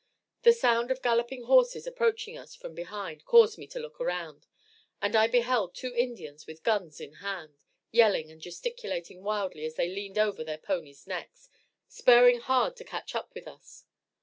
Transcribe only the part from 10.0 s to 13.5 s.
over their ponies' necks, spurring hard to catch up with